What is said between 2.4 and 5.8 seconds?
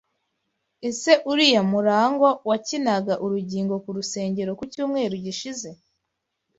wakinaga urugingo ku rusengero ku cyumweru gishize?